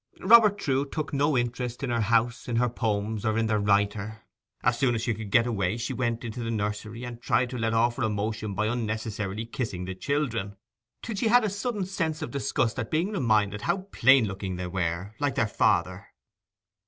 [0.21, 4.23] Robert Trewe took no interest in her house, in her poems, or in their writer.
[4.63, 7.57] As soon as she could get away she went into the nursery and tried to
[7.59, 10.57] let off her emotion by unnecessarily kissing the children,
[11.03, 14.65] till she had a sudden sense of disgust at being reminded how plain looking they
[14.65, 16.07] were, like their father.